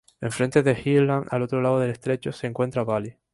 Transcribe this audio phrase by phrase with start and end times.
[0.19, 3.19] En frente de G-Land, al otro lado del estrecho, se encuentra Bali.